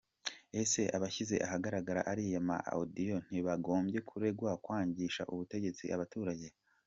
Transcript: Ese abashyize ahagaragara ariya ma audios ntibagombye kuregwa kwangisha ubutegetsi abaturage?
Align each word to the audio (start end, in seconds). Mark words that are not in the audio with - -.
Ese 0.61 0.81
abashyize 0.95 1.35
ahagaragara 1.45 2.01
ariya 2.11 2.39
ma 2.47 2.57
audios 2.77 3.21
ntibagombye 3.29 3.99
kuregwa 4.09 4.51
kwangisha 4.63 5.21
ubutegetsi 5.33 5.85
abaturage? 5.97 6.47